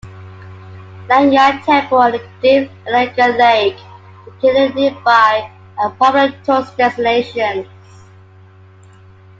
[1.07, 3.77] Langya temple and the Deep Elegant Lake,
[4.25, 7.67] located nearby, are popular tourist destinations.